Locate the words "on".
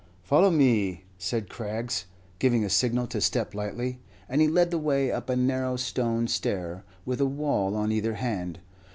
7.75-7.91